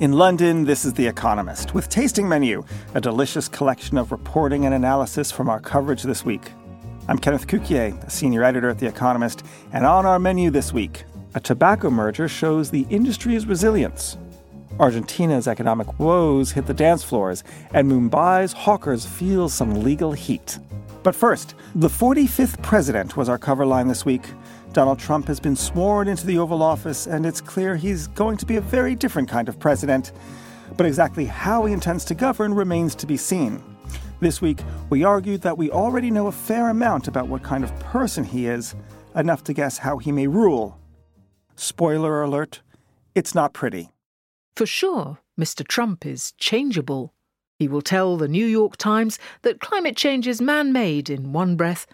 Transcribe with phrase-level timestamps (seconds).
[0.00, 2.64] In London, this is The Economist with Tasting Menu,
[2.94, 6.52] a delicious collection of reporting and analysis from our coverage this week.
[7.06, 9.44] I'm Kenneth Cukier, a senior editor at The Economist,
[9.74, 14.16] and on our menu this week, a tobacco merger shows the industry's resilience.
[14.78, 17.44] Argentina's economic woes hit the dance floors,
[17.74, 20.58] and Mumbai's hawkers feel some legal heat.
[21.02, 24.22] But first, the 45th president was our cover line this week.
[24.72, 28.46] Donald Trump has been sworn into the Oval Office, and it's clear he's going to
[28.46, 30.12] be a very different kind of president.
[30.76, 33.62] But exactly how he intends to govern remains to be seen.
[34.20, 37.76] This week, we argued that we already know a fair amount about what kind of
[37.80, 38.76] person he is,
[39.16, 40.78] enough to guess how he may rule.
[41.56, 42.62] Spoiler alert,
[43.16, 43.90] it's not pretty.
[44.54, 45.66] For sure, Mr.
[45.66, 47.12] Trump is changeable.
[47.58, 51.56] He will tell the New York Times that climate change is man made in one
[51.56, 51.86] breath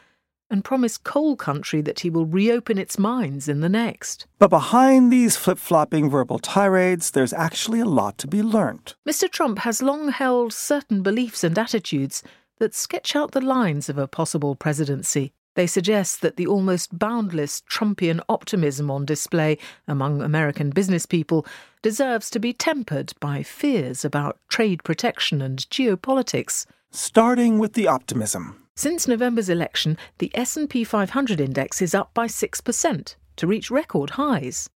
[0.50, 4.27] and promise coal country that he will reopen its mines in the next.
[4.39, 8.94] But behind these flip flopping verbal tirades, there's actually a lot to be learnt.
[9.08, 9.30] Mr.
[9.30, 12.22] Trump has long held certain beliefs and attitudes
[12.58, 15.33] that sketch out the lines of a possible presidency.
[15.56, 19.56] They suggest that the almost boundless Trumpian optimism on display
[19.88, 21.47] among American business people
[21.81, 26.66] deserves to be tempered by fears about trade protection and geopolitics.
[26.91, 28.66] Starting with the optimism.
[28.77, 34.69] Since November's election, the S&P 500 index is up by 6% to reach record highs.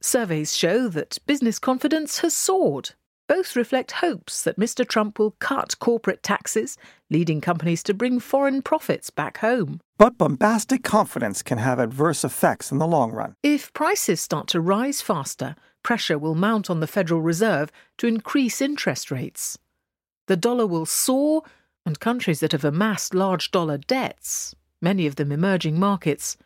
[0.00, 2.90] Surveys show that business confidence has soared
[3.28, 4.86] both reflect hopes that Mr.
[4.86, 6.76] Trump will cut corporate taxes,
[7.10, 9.80] leading companies to bring foreign profits back home.
[9.98, 13.34] But bombastic confidence can have adverse effects in the long run.
[13.42, 18.60] If prices start to rise faster, pressure will mount on the Federal Reserve to increase
[18.60, 19.58] interest rates.
[20.26, 21.42] The dollar will soar,
[21.86, 26.36] and countries that have amassed large dollar debts, many of them emerging markets,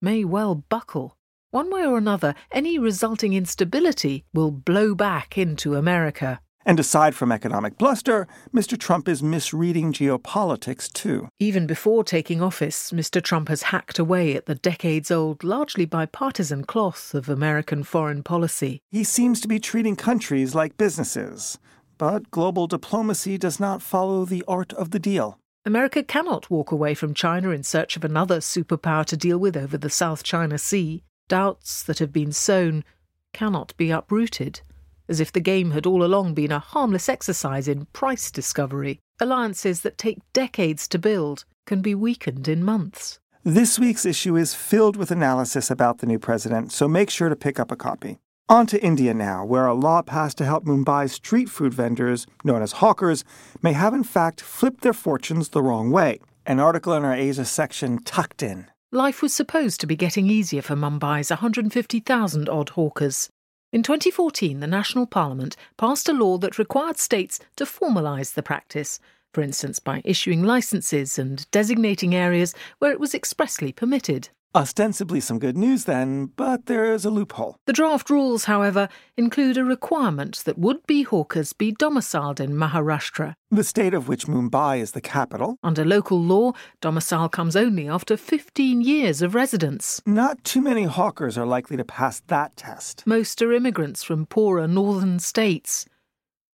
[0.00, 1.16] may well buckle.
[1.50, 6.40] One way or another, any resulting instability will blow back into America.
[6.66, 8.76] And aside from economic bluster, Mr.
[8.76, 11.28] Trump is misreading geopolitics too.
[11.38, 13.22] Even before taking office, Mr.
[13.22, 18.80] Trump has hacked away at the decades old, largely bipartisan cloth of American foreign policy.
[18.90, 21.56] He seems to be treating countries like businesses.
[21.98, 25.38] But global diplomacy does not follow the art of the deal.
[25.64, 29.76] America cannot walk away from China in search of another superpower to deal with over
[29.76, 31.02] the South China Sea.
[31.28, 32.84] Doubts that have been sown
[33.32, 34.60] cannot be uprooted,
[35.08, 39.00] as if the game had all along been a harmless exercise in price discovery.
[39.18, 43.18] Alliances that take decades to build can be weakened in months.
[43.42, 47.36] This week's issue is filled with analysis about the new president, so make sure to
[47.36, 48.18] pick up a copy.
[48.48, 52.62] On to India now, where a law passed to help Mumbai's street food vendors, known
[52.62, 53.24] as hawkers,
[53.60, 56.20] may have in fact flipped their fortunes the wrong way.
[56.46, 58.68] An article in our Asia section tucked in.
[58.92, 63.28] Life was supposed to be getting easier for Mumbai's 150,000 odd hawkers.
[63.72, 69.00] In 2014, the National Parliament passed a law that required states to formalise the practice,
[69.34, 74.28] for instance, by issuing licences and designating areas where it was expressly permitted.
[74.56, 77.58] Ostensibly some good news then, but there is a loophole.
[77.66, 83.34] The draft rules, however, include a requirement that would be hawkers be domiciled in Maharashtra.
[83.50, 85.58] The state of which Mumbai is the capital.
[85.62, 90.00] Under local law, domicile comes only after 15 years of residence.
[90.06, 93.02] Not too many hawkers are likely to pass that test.
[93.04, 95.84] Most are immigrants from poorer northern states.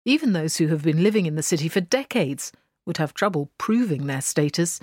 [0.05, 2.53] Even those who have been living in the city for decades
[2.87, 4.79] would have trouble proving their status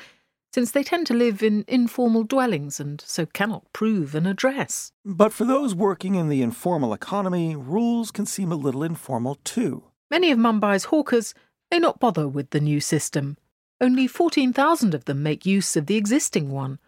[0.55, 4.93] since they tend to live in informal dwellings and so cannot prove an address.
[5.03, 9.83] But for those working in the informal economy, rules can seem a little informal too.
[10.09, 11.33] Many of Mumbai's hawkers
[11.69, 13.35] may not bother with the new system.
[13.81, 16.79] Only 14,000 of them make use of the existing one,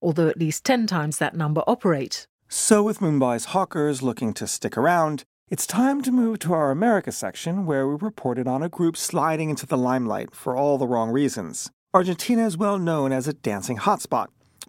[0.00, 2.28] although at least 10 times that number operate.
[2.46, 7.10] So, with Mumbai's hawkers looking to stick around, it's time to move to our America
[7.10, 11.10] section where we reported on a group sliding into the limelight for all the wrong
[11.10, 11.72] reasons.
[11.96, 14.26] Argentina is well known as a dancing hotspot,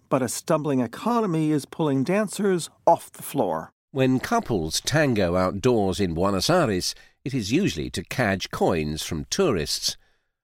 [0.08, 3.70] but a stumbling economy is pulling dancers off the floor.
[3.90, 6.94] When couples tango outdoors in Buenos Aires,
[7.26, 9.98] it is usually to cadge coins from tourists.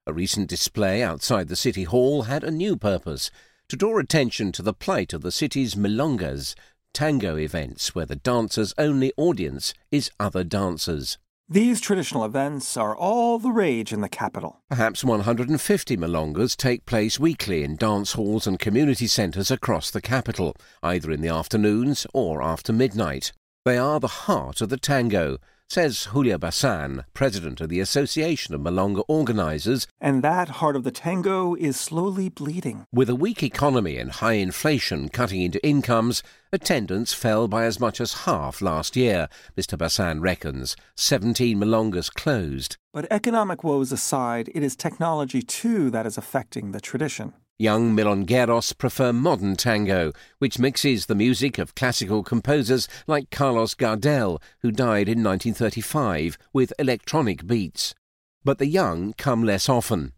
[0.05, 3.31] A recent display outside the city hall had a new purpose
[3.69, 6.53] to draw attention to the plight of the city's milongas,
[6.93, 11.17] tango events where the dancer's only audience is other dancers.
[11.47, 14.63] These traditional events are all the rage in the capital.
[14.67, 20.55] Perhaps 150 milongas take place weekly in dance halls and community centres across the capital,
[20.81, 23.31] either in the afternoons or after midnight.
[23.63, 25.37] They are the heart of the tango,
[25.69, 29.87] says Julio Basan, president of the Association of Milonga Organisers.
[29.99, 32.85] And that heart of the tango is slowly bleeding.
[32.93, 37.99] With a weak economy and high inflation cutting into incomes, attendance fell by as much
[37.99, 39.27] as half last year,
[39.57, 39.77] Mr.
[39.77, 40.75] Basan reckons.
[40.95, 42.77] 17 Milongas closed.
[42.93, 47.33] But economic woes aside, it is technology too that is affecting the tradition.
[47.57, 54.41] Young milongueros prefer modern tango, which mixes the music of classical composers like Carlos Gardel,
[54.59, 57.95] who died in 1935, with electronic beats.
[58.43, 60.11] But the young come less often.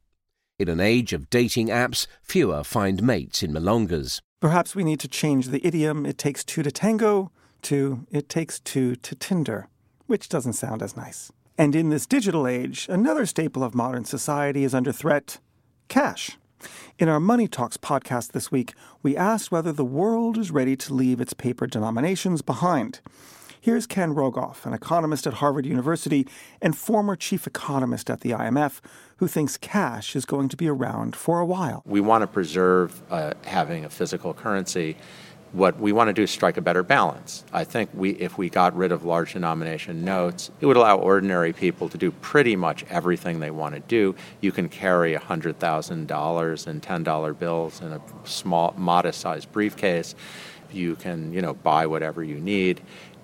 [0.57, 4.19] In an age of dating apps, fewer find mates in milongas.
[4.41, 7.31] Perhaps we need to change the idiom it takes two to tango
[7.61, 9.67] to it takes two to Tinder,
[10.07, 11.31] which doesn't sound as nice.
[11.55, 15.37] And in this digital age, another staple of modern society is under threat
[15.87, 16.35] cash.
[16.99, 18.73] In our Money Talks podcast this week,
[19.03, 22.99] we asked whether the world is ready to leave its paper denominations behind.
[23.59, 26.27] Here's Ken Rogoff, an economist at Harvard University
[26.61, 28.79] and former chief economist at the IMF,
[29.17, 31.83] who thinks cash is going to be around for a while.
[31.85, 34.95] We want to preserve uh, having a physical currency
[35.53, 37.43] what we want to do is strike a better balance.
[37.53, 41.53] I think we, if we got rid of large denomination notes, it would allow ordinary
[41.53, 44.15] people to do pretty much everything they want to do.
[44.41, 50.15] You can carry $100,000 in $10 bills in a small, modest-sized briefcase.
[50.71, 52.81] You can, you know, buy whatever you need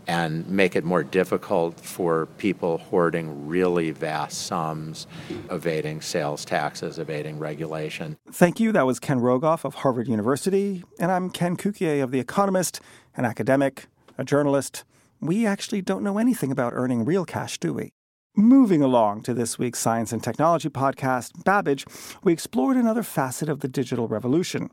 [0.07, 5.07] and make it more difficult for people hoarding really vast sums,
[5.49, 8.17] evading sales taxes, evading regulation.
[8.31, 8.71] Thank you.
[8.71, 10.83] That was Ken Rogoff of Harvard University.
[10.99, 12.81] And I'm Ken Cukier of The Economist,
[13.15, 14.83] an academic, a journalist.
[15.19, 17.93] We actually don't know anything about earning real cash, do we?
[18.35, 21.85] Moving along to this week's Science and Technology podcast, Babbage,
[22.23, 24.69] we explored another facet of the digital revolution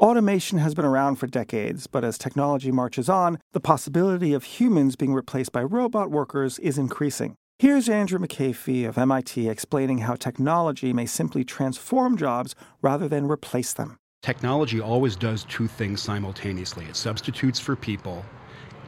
[0.00, 4.96] Automation has been around for decades, but as technology marches on, the possibility of humans
[4.96, 7.36] being replaced by robot workers is increasing.
[7.60, 13.72] Here's Andrew McAfee of MIT explaining how technology may simply transform jobs rather than replace
[13.72, 13.96] them.
[14.20, 18.24] Technology always does two things simultaneously it substitutes for people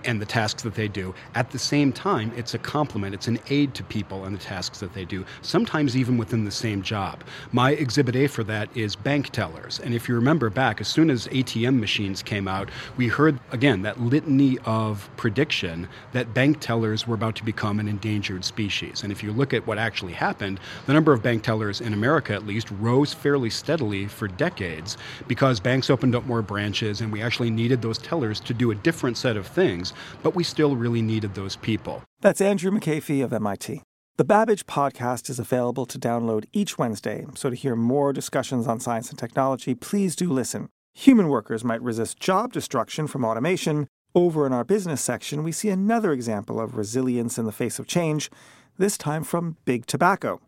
[0.05, 1.15] and the tasks that they do.
[1.35, 4.81] At the same time, it's a complement, it's an aid to people and the tasks
[4.81, 7.23] that they do, sometimes even within the same job.
[7.53, 9.81] My exhibit A for that is bank tellers.
[9.81, 13.83] And if you remember back, as soon as ATM machines came out, we heard again
[13.83, 19.03] that litany of prediction that bank tellers were about to become an endangered species.
[19.03, 22.33] And if you look at what actually happened, the number of bank tellers in America
[22.35, 24.97] at least rose fairly steadily for decades
[25.29, 28.75] because banks opened up more branches and we actually needed those tellers to do a
[28.75, 29.93] different set of things
[30.23, 32.03] but we still really needed those people.
[32.21, 33.83] That's Andrew McAfee of MIT.
[34.17, 38.81] The Babbage podcast is available to download each Wednesday, so to hear more discussions on
[38.81, 40.69] science and technology, please do listen.
[40.95, 43.89] Human workers might resist job destruction from automation.
[44.15, 47.87] Over in our business section, we see another example of resilience in the face of
[47.87, 48.31] change,
[48.79, 50.41] this time from big tobacco.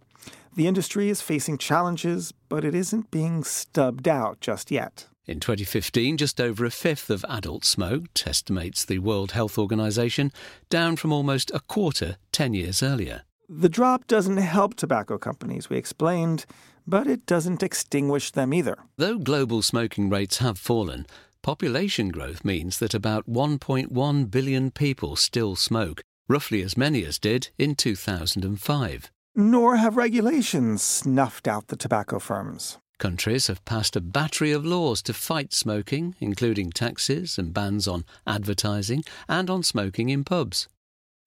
[0.56, 5.06] The industry is facing challenges, but it isn't being stubbed out just yet.
[5.28, 10.32] In 2015, just over a fifth of adults smoked, estimates the World Health Organization,
[10.70, 13.25] down from almost a quarter 10 years earlier.
[13.47, 16.47] The drop doesn't help tobacco companies, we explained,
[16.87, 18.78] but it doesn't extinguish them either.
[18.97, 21.06] Though global smoking rates have fallen,
[21.42, 27.50] population growth means that about 1.1 billion people still smoke, roughly as many as did
[27.58, 29.11] in 2005.
[29.37, 32.78] Nor have regulations snuffed out the tobacco firms.
[32.99, 38.05] Countries have passed a battery of laws to fight smoking, including taxes and bans on
[38.26, 40.67] advertising and on smoking in pubs.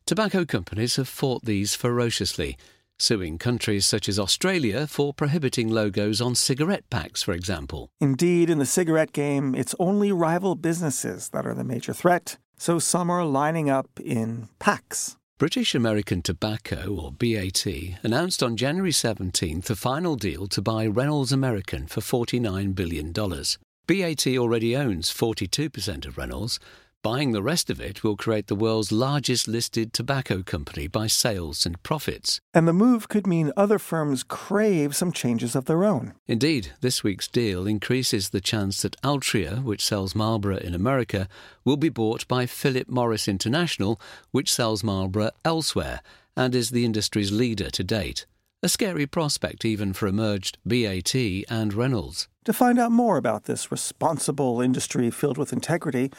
[0.05, 2.57] Tobacco companies have fought these ferociously,
[2.99, 7.89] suing countries such as Australia for prohibiting logos on cigarette packs, for example.
[8.01, 12.79] Indeed, in the cigarette game, it's only rival businesses that are the major threat, so
[12.79, 15.15] some are lining up in packs.
[15.41, 17.65] British American Tobacco, or BAT,
[18.03, 23.11] announced on January 17th a final deal to buy Reynolds American for $49 billion.
[23.11, 26.59] BAT already owns 42% of Reynolds,
[27.03, 31.65] Buying the rest of it will create the world's largest listed tobacco company by sales
[31.65, 32.39] and profits.
[32.53, 36.13] And the move could mean other firms crave some changes of their own.
[36.27, 41.27] Indeed, this week's deal increases the chance that Altria, which sells Marlboro in America,
[41.65, 46.01] will be bought by Philip Morris International, which sells Marlboro elsewhere
[46.37, 48.27] and is the industry's leader to date.
[48.61, 52.27] A scary prospect even for emerged BAT and Reynolds.
[52.45, 56.11] To find out more about this responsible industry filled with integrity,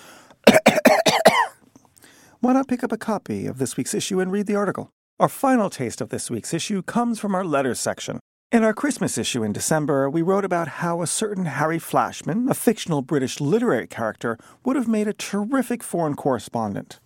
[2.41, 4.91] why not pick up a copy of this week's issue and read the article?
[5.21, 8.19] Our final taste of this week's issue comes from our letters section.
[8.51, 12.55] In our Christmas issue in December, we wrote about how a certain Harry Flashman, a
[12.55, 17.01] fictional British literary character, would have made a terrific foreign correspondent.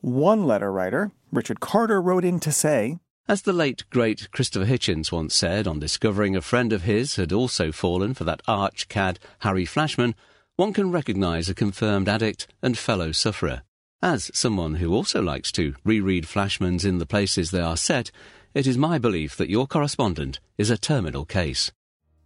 [0.00, 5.12] One letter writer, Richard Carter, wrote in to say, As the late great Christopher Hitchens
[5.12, 9.18] once said on discovering a friend of his had also fallen for that arch cad
[9.40, 10.14] Harry Flashman,
[10.58, 13.62] one can recognise a confirmed addict and fellow sufferer.
[14.02, 18.10] As someone who also likes to reread Flashmans in the places they are set,
[18.54, 21.70] it is my belief that your correspondent is a terminal case.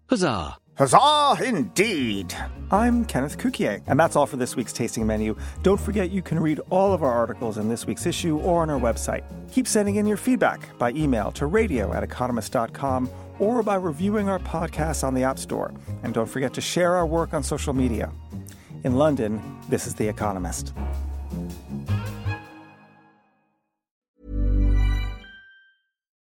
[0.09, 0.57] Huzzah!
[0.79, 2.35] Huzzah, indeed!
[2.71, 5.37] I'm Kenneth Cukier, and that's all for this week's tasting menu.
[5.63, 8.71] Don't forget you can read all of our articles in this week's issue or on
[8.71, 9.25] our website.
[9.53, 14.39] Keep sending in your feedback by email to radio at economist.com or by reviewing our
[14.39, 15.73] podcast on the App Store.
[16.03, 18.13] And don't forget to share our work on social media.
[18.85, 20.73] In London, this is The Economist.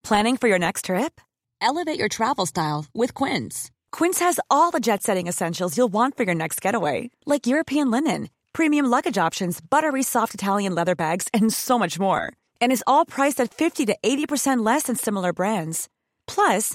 [0.03, 1.21] Planning for your next trip?
[1.61, 3.71] Elevate your travel style with Quince.
[3.93, 7.93] Quince has all the jet setting essentials you'll want for your next getaway, like European
[7.93, 12.33] linen, premium luggage options, buttery soft Italian leather bags, and so much more.
[12.61, 15.89] And is all priced at 50 to 80% less than similar brands.
[16.27, 16.75] Plus,